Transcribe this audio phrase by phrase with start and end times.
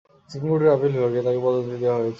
[0.31, 2.09] Supreme কোর্টের appeal বিভাগে তাকে পদোন্নতি দেওয়া হয়েছিল।